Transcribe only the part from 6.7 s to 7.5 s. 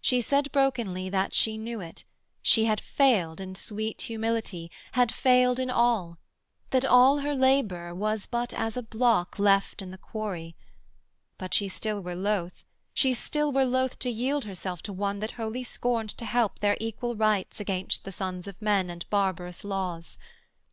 That all her